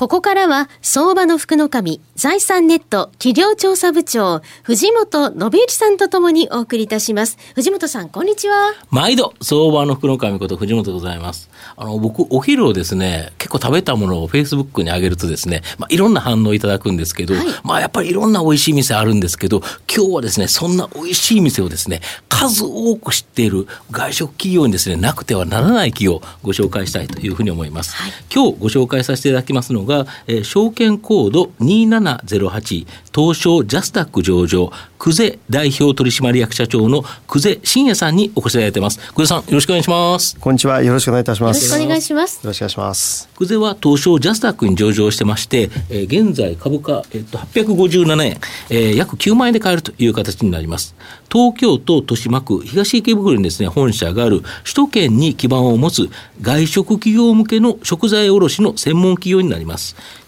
[0.00, 7.36] ここからは、相場の福の神、財産ネット企業調査部長、藤本信之さんとともにお送りいたします。
[7.54, 8.72] 藤本さん、こんにちは。
[8.88, 11.50] 毎度、相場の福の神こと藤本でございます。
[11.76, 19.60] あの、僕、お昼をですね、結構食べたものをフェイスブックに上げるとですね、まあ、いろんな反応いただくんですけど、はい、まあ、やっぱりいろんな美味しい店あるんですけど、
[19.94, 27.94] 今日はですね、そんな美味しい店をですね、数多く知っている外食企業にですね、なくてはならない企業をご紹介したいというふうに思います。
[27.96, 29.89] はい、今日ご紹介させていただきますのが、
[30.26, 38.98] えー、証券コード2708東証ジャスタック上場久世代表取締役社長の久世信也さんにお越しいただいてます。
[39.14, 40.38] 久世さんよろしくお願いします。
[40.38, 40.82] こんにちは。
[40.82, 41.64] よろしくお願いいたします。
[41.64, 42.34] よろしくお願いします。
[42.36, 50.94] よろしくお願いします久世は東証ジャスタックに上場してまして、えー、現在株価、えっと、857円、えー、約9万円で買えるという形になります。
[51.32, 56.10] 東京都豊島区東池袋にですね本社がある首都圏に基盤を持つ
[56.42, 59.79] 外食企業向けの食材卸の専門企業になります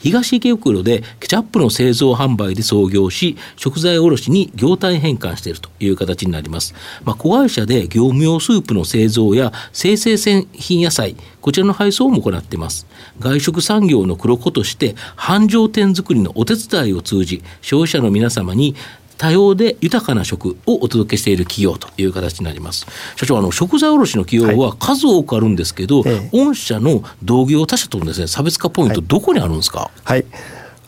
[0.00, 6.74] 東池袋でケチャップの製造販売で創業し、食材卸に業態変換しているという形になります。
[7.04, 12.86] まあ、子会社で業務用スープの製造や生成製品野菜、こちらの配送も行っています。
[13.18, 18.74] 外食産業の黒子として、繁盛店作りのお手伝いを通じ、消費者の皆様に
[19.20, 22.86] 多様で豊かな食をお届けしている企業という形になります。
[23.16, 29.90] 社長、あの食材卸の企業は数多くあるんですけど、はい、御社の同業他社とのですね差別化ポイント、どこにあるんですか？
[30.04, 30.24] はい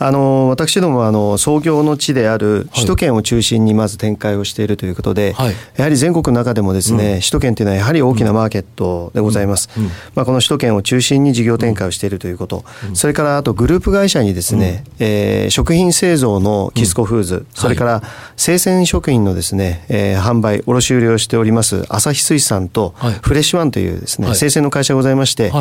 [0.04, 9.68] あの私どもあの創業の地である首都圏を中心にまず展開をしているということで、はい、やはり全国の中でもですね、うん、首都圏というのはやはり大きなマーケットでございます。
[9.76, 9.84] うん。
[9.84, 18.02] うん、まあ、この首都圏を中心に事業展開をしているということ、それからあとグループ会社にですね、うん、えー、食品製造のキスコフーズ、それから
[18.36, 25.52] 生鮮食品のですね、えー、販売卸売をしております朝日水産とフレッシュワンというですね、生鮮の会社がございまして、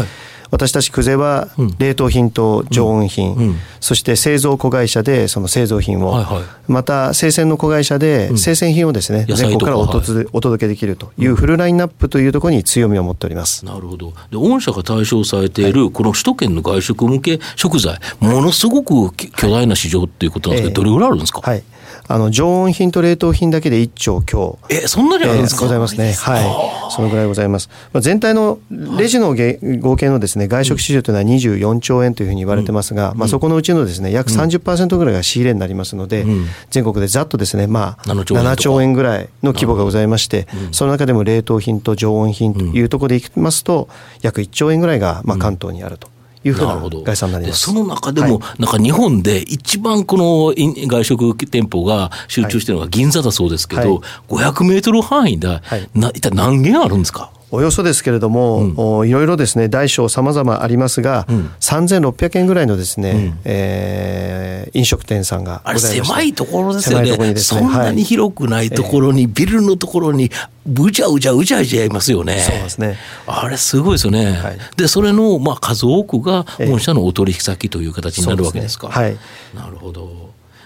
[0.52, 1.48] 私たち久世は
[1.80, 9.72] 冷凍品と常温品、そして製造子会社でその製造品を、はいはい、また生鮮の子会社で生鮮品をですね、全国か。
[9.72, 13.66] らおとつお届けできるというフルラインナップというところに強みを持っております。
[13.66, 14.14] なるほど。
[14.30, 21.42] で、御社が対象されているこの首都圏の外食向け食材、ものすごく巨大な市場っていうことなんですけど、どれぐらいあるんですか？
[21.42, 21.64] はい。
[22.08, 24.60] あの常温品と冷凍品だけで1兆強。
[24.70, 26.14] えそんなにあるんですか、えー、ございますね。
[26.14, 26.92] はい。
[26.92, 43.90] そのぐらいございます、まあ、全体のレジの合計のですね外食市場というのは24兆円というふうに言われてますが、うん、まあ、そこのうちのですね約30%ぐらいが仕入れになりますので、うん、全国でざっとですねまあ7兆円ぐらいの規模がございまして、うん、その中でも冷凍品と常温品というところでいきますと
[44.22, 46.10] 約1兆円ぐらいがまあ関東にあると。
[46.44, 47.60] いうふうな概算になります。
[47.60, 50.54] その中でも、はい、なんか日本で一番この
[50.88, 57.30] 外食店舗が集中しているのが銀座だそうですけど、はい、500メートル範囲で、はい、な一体何軒あるんですか？
[57.52, 70.32] およそですけれども、うん、いろいろですね大小さまざまありますが、うん、3600件ぐらいのですね、うん、えー、飲食店さんがあれ狭いところですよね、ね、そんなに広くないところに、はい、ビルのところに
[70.66, 72.40] うじゃうじゃうじゃうじゃいますよね。
[72.40, 72.98] そうですね。
[73.26, 74.32] あれすごいですよね。
[74.32, 78.88] はい、でそれのまあ数多くが御社のお取引先という形になるわけですか。
[78.90, 79.18] ね、はい。
[79.56, 80.21] なるほど。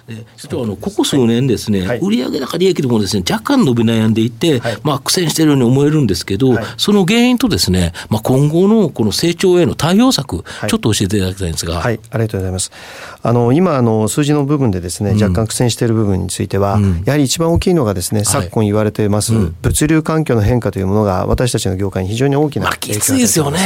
[0.07, 11.79] でちょっとあのここ数年ですね、はい、売上高利益でもですね若干伸び悩んでいて、はい、まあ苦戦しているように思えるんですけど、はい、その原因とですね、まあ、今後のこの成長への対応策、ちょっと教えていただきたいんですが。
[11.79, 12.71] はい、ありがとうございます。
[13.23, 22.89] あの今あの数字の部分でですね、若干苦戦している部分については、うん、やはり一番大きいのがですね、昨今言われています、物流環境の変化というものが私たちの業界に非常に大きな影響。
[22.89, 23.59] まあ、きついですよね、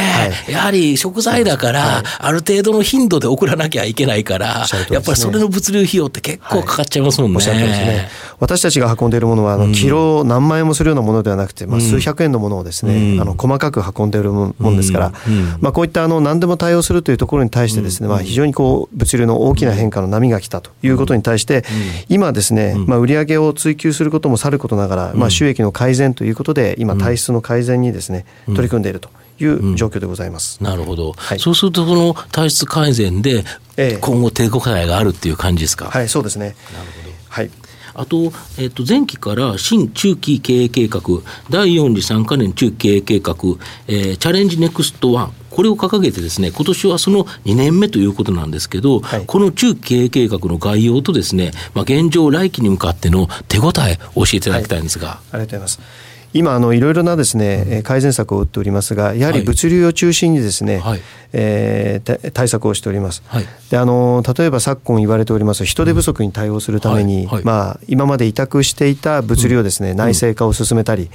[0.48, 7.36] やはり食材だから、ある程度の頻度で送らなきゃいけないから、やっぱりそれの物流費用って結構かかっちゃいますもんね。
[7.38, 8.10] おっしゃるですね。
[8.40, 15.14] 私たちが運んでいるものは、あの、キロ何万円もするようなものではなくて、まあ、数百円のものをですね、あの、細かく運んでいるもんですから、
[15.60, 21.64] まあ、こういったあの、何でも対応するというところに対してですね、まあ、非常にこう、物流の大きな変化の波が来たということに対して、
[22.08, 29.10] 今ですね、まあ、売上を追求することもさることながら、まあ、収益の改善ということで、今、体質の改善にですね、取り組んでいると。
[29.40, 30.58] いう状況でございます。
[30.60, 33.46] うん、なるほど、はい、そうすると、この体質改善で、
[34.02, 35.86] 今後、抵抗課題があるっていう感じですか？
[35.86, 36.56] はい、そうですね。
[36.74, 37.16] なるほど。
[37.30, 37.52] はい。
[37.96, 41.02] あと、えっと、前期から新中期経営計画、
[41.50, 43.34] 第4次3か年中期経営計画、
[43.88, 55.08] えー、チャレンジネクストワンこれを掲げてですね、今年はその2年目ということなんですけど、はい、この中期経営計画の概要とですね、まあ、現状来期に向かっての手応え教えていただきたいんですが。
[55.08, 55.80] はい、ありがとうございます。
[56.34, 61.02] 今あのいろいろなですね改善策を打っておりますがやはり物流を中心にですね、はい、
[61.34, 67.36] えー、対策をしております、はい、であの例えば昨今言われております人手不足に対応するために、はい。
[67.36, 71.10] はい、まあ、今まで委託していた物流をですね、うん、内製化を進めたり、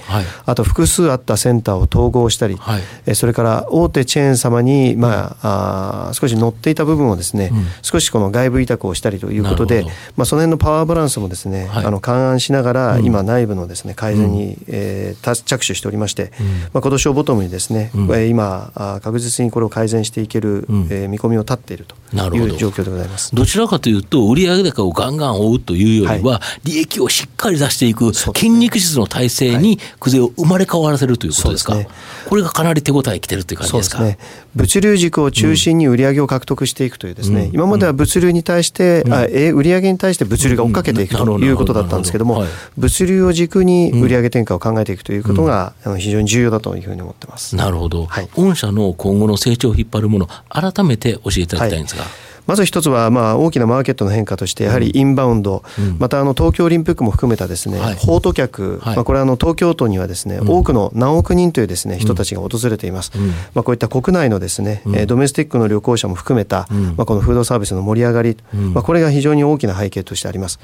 [0.47, 9.85] あと複数あったセンターを統合したり、はい、それから大手チェーン様に、まあ、あ少し乗っていた部分をですね、うん、少しこの外部委託をしたりということで、
[10.17, 15.04] まあ、その辺のパワーバランスもですね、あの勘案しながら、今内部のですね改善に、えー、
[15.45, 16.33] 着手しておりまして、
[16.73, 21.97] まあ、今年をボトムにですね、うん、今確実にこれを改善していける、うん、えー、見込みを立っていると
[22.37, 23.35] いう状況でございます。
[23.35, 31.89] どちらかというと、売上高をガンガン追うというよりは、はい、利益をしっかり出していく、筋肉質の体制にくぜを生まれ変わらせるということですか、ね、
[32.29, 34.03] これがかなり手応えきてるという感じですか？
[34.03, 34.19] ね、
[34.55, 42.49] 物流軸を中心に売上を獲得していくというですね、うん、今までは物流に対して、うん、あえ売上に対して物流が追っかけていくということだったんですけども、はい、
[42.79, 47.57] 物流を軸に売上転嫁を考えていくということが、非常に重要だというふうに思ってます。
[47.57, 48.07] なるほど。
[48.07, 52.03] はい、御社の今後の成長を引っ張るもの、改めて教えていただきたいんですが。
[52.03, 63.13] はいまず一つは、まあ、大きなマーケットの変化として、やはりインバウンド、うん、またあの東京オリンピックも含めたですね、はい、訪都客、はい、まあ、これはあの東京都にはですね、うん、多くの何億人というですね人たちが訪れています。
[63.15, 70.59] うん、まあ、こういった国内のですね、うん、ドメスティックの旅行者も含めた、まあ、このフードサービスの盛り上がり、まあ、これが非常に大きな背景としてあります。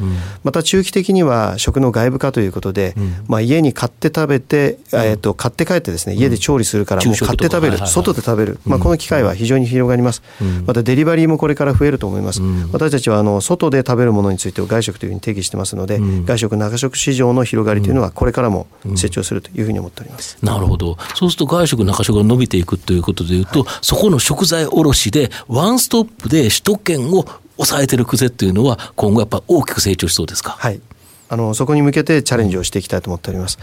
[0.45, 2.95] また中期的には食の外部化ということで、
[3.27, 10.23] まあ、家に買って食べて、えー、と買って帰ってですね家で調理するからもう買って食べる、外で食べる、まあ、この機会は非常に広がります。
[10.67, 12.41] またデリバリーもこれから増えると思います。
[12.73, 27.27] 私たちはあの外で食べるものについてを外食というふうに定義してますので、うん、外食、中食市場の広がりというのは、これからも成長するというふうに思っております、なるほど、そうすると外食、中食が伸びていくということでいうと、はい、そこの食材卸で、ワンストップで首都圏を
[27.57, 30.57] 抑えてるくぜっていうのは、今後やっぱ大きく成長しそうですか？
[30.59, 30.81] はい
[31.33, 33.57] あのそこに向けてチャレンジをしていきたいと思っております。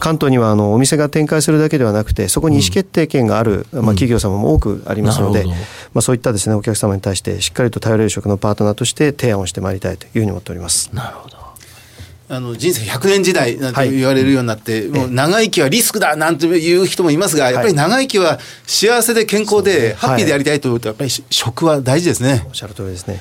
[0.00, 5.56] 関東にはあのお店が展開するだけではなくてそこに意思決定権がある、うん、まあ、企業様も多くありますので、うん、ま
[5.96, 10.90] あ、そういったですねお客様に対してしっかりと頼れる食のパートナーとして提案をしてまいりたいというふうに思っております。
[10.94, 11.42] なるほど
[12.28, 22.46] あの人生100年時代なんて言われるようになって、はい、もう長生きはリスクだなんていう人もいますが、やっぱり長生きは幸せで健康でハッピーでやりたいというと、やっぱり食は大事ですね。
[22.48, 23.20] おっしゃる通りですね。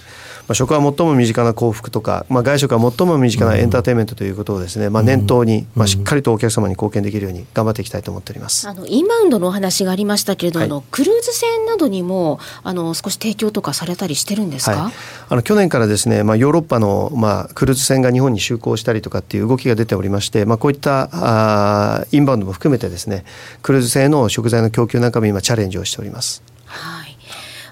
[0.51, 8.67] まあ、食は最も身近な幸福とか、まあ、外食は最も身近なエンターテインメントということをですね、まあ、念頭に、まあ、しっかりとお客様に貢献できるように頑張っていきたいと思っております。
[8.67, 14.93] あのインバウンドのお話がありましたけれども、はい、あのクルーズ船などにもあの少し提供とかされたりしてるんですか、はい、
[15.29, 23.23] あの去年からですね、まあ、ヨーロッパの、まあ、クルーズ船が日本に就航したりとかっていう動きが出ておりまして、まあ、こういったあインバウンドも含めてですね
[23.61, 26.43] クルーズ船への食材の供給なんかも今チャレンジをしております。
[26.65, 27.17] はい。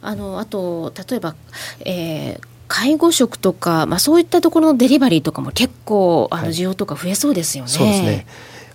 [0.02, 1.36] あのあと例えば、
[1.82, 7.70] えー、介護食とか、まあ、そういったところのデリバリーとかも結構あの需要とか増えそうですよね。
[7.70, 8.26] はい、そうですね。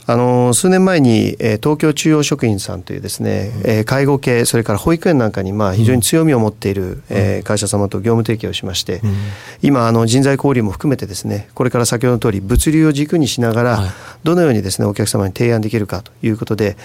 [0.07, 9.15] あの数年前に、えー、東京中央食品さんというですね、うん、えー、介護系それから保育園なんかにまあ非常に強みを持っている、うん、えー、会社様と業務提携をしまして、うん、
[9.63, 13.91] 今あの人材交流も含めてですねこれから先ほどの通り物流を軸にしながら、はい、
[14.25, 16.77] どのようにですねお客様に提案できるかということで、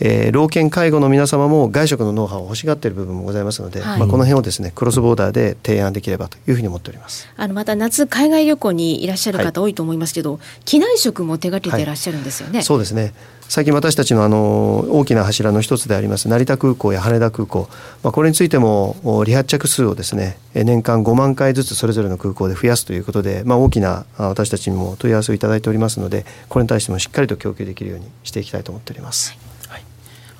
[0.00, 7.28] えー、老犬介護の皆様も外食のノウハウを欲しがっている部分もございますので、はい、まあ、この辺をですねクロスボーダーで提案できればというふうに思っております。
[7.36, 13.12] あのまた夏海外旅行にいらっしゃる方多いと思いますけど、はい、機内食も手掛けていらっしゃるんですよね、はい、そうですね
[13.48, 17.68] 最近私たちのあの大きな柱の一つであります成田空港や羽田空港、
[18.02, 29.43] まあ、これについても離発着数をですね年間5万回ずつそれぞれの空港で増やすということで、まあ、大きな私たちにも問い合わせをいただいておりますのでこれに対してもしっかりと供給できるようにしていきたいと思っております。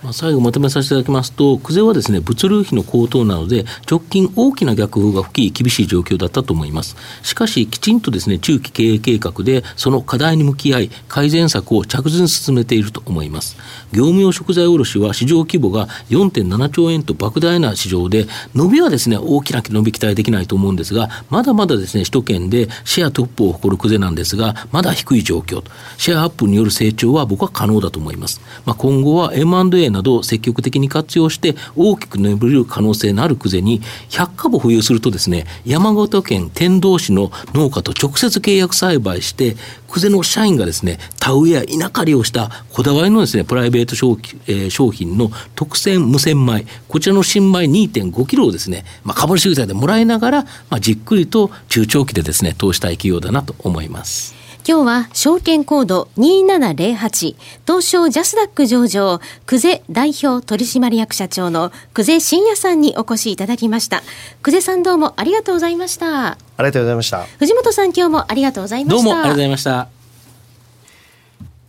[0.05, 6.95] まあ、最後まとめさせていただきますと、久世はですね、物流費の高騰なので、直近大きな逆風が吹き、厳しい状況だったと思います。
[7.23, 13.57] しかし、きちんとですね、中期経営計画で、その課題に向き合い、改善策を着実に進めていると思います。
[13.93, 25.65] 業務用食材卸は市場規模が4.7兆円と莫大な市場で、伸びはですね、大きな伸び期待できないと思うんですが、まだまだですね、首都圏でシェアトップを誇る久世なんですが、まだ低い状況。
[25.97, 28.43] シェアアップによる成長は僕は可能だと思います。
[28.67, 39.57] まあ、今後は M&A などを積極的に活用して大きく眠れる可能性のあるくぜに100株保有するとですね山形県天童市の農家と直接契約栽培して
[39.89, 54.44] くぜの社員がですね田植えや稲刈りをしたこだわりのですねプライベート商,、えー、商品の特選無洗米こちらの新米2.5キロをですね、まあ、株主財でもらいながら、まあ、じっくりと中長期でですね投資したい企業だなと思います。
[54.67, 64.03] 今日は証券コード2708東証ジャスダック上場久世代表取締役社長の久世真也さんにお越しいただきました。
[64.43, 66.29] 久世さんどうもありがとうございました。
[66.29, 67.25] ありがとうございました。
[67.39, 69.05] 藤本さん今日もありがとうございました。
[69.05, 69.89] どうもありがとうございました。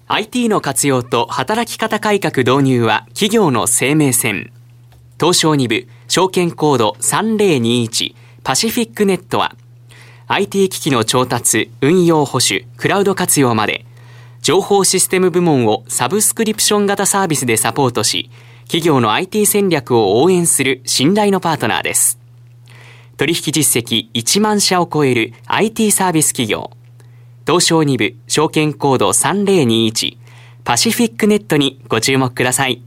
[0.07, 4.53] IT の活用と働き方改革導入は企業の生命線。
[5.19, 9.53] 東証2部証券コード3021パシフィックネットは
[10.27, 13.85] IT 機器の調達、運用保守、クラウド活用まで、
[14.41, 18.31] 情報システム部門をサブスクリプション型サービスでサポートし、
[18.63, 22.19] 企業の IT 戦略を応援する信頼のパートナーです。
[23.17, 26.71] 取引実績1万社を超える IT サービス企業、
[27.45, 30.17] 東証2部証券コード3021
[30.63, 32.81] パシフィックネットにご注目ください。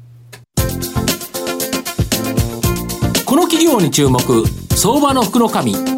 [3.25, 4.19] この企業に注目、
[4.75, 5.98] 相場の福の神。